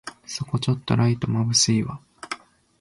[0.25, 2.01] そこちょっとライトまぶしいわ